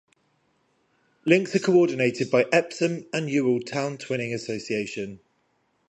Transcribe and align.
Links 1.27 1.55
are 1.55 1.59
coordinated 1.59 2.31
by 2.31 2.47
Epsom 2.51 3.05
and 3.13 3.29
Ewell 3.29 3.59
Town 3.59 3.99
Twinning 3.99 4.33
Association. 4.33 5.19